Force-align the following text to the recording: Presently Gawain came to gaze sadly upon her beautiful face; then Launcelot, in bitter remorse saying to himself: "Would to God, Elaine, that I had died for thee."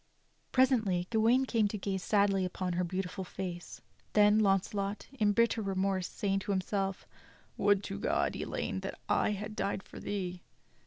Presently 0.51 1.05
Gawain 1.11 1.45
came 1.45 1.67
to 1.67 1.77
gaze 1.77 2.01
sadly 2.01 2.43
upon 2.43 2.73
her 2.73 2.83
beautiful 2.83 3.23
face; 3.23 3.81
then 4.13 4.39
Launcelot, 4.39 5.05
in 5.13 5.31
bitter 5.31 5.61
remorse 5.61 6.07
saying 6.07 6.39
to 6.39 6.51
himself: 6.51 7.05
"Would 7.55 7.83
to 7.83 7.99
God, 7.99 8.35
Elaine, 8.35 8.79
that 8.79 8.99
I 9.07 9.33
had 9.33 9.55
died 9.55 9.83
for 9.83 9.99
thee." 9.99 10.41